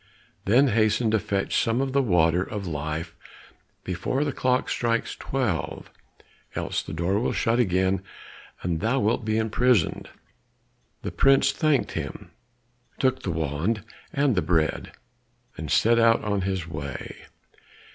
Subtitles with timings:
[0.45, 3.15] Then hasten to fetch some of the water of life
[3.83, 5.91] before the clock strikes twelve,
[6.55, 8.01] else the door will shut again,
[8.63, 10.09] and thou wilt be imprisoned."
[11.03, 12.31] The prince thanked him,
[12.97, 14.91] took the wand and the bread,
[15.55, 17.27] and set out on his way.